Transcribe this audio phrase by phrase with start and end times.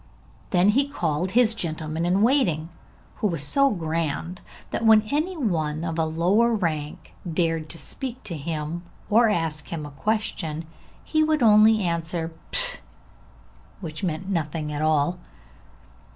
[0.49, 2.69] Then he called his gentleman in waiting,
[3.17, 8.23] who was so grand that when any one of a lower rank dared to speak
[8.23, 10.65] to him, or to ask him a question,
[11.03, 12.79] he would only answer 'P,'
[13.79, 15.19] which means nothing at all.